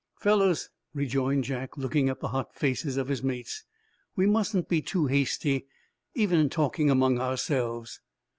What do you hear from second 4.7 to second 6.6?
too hasty, even in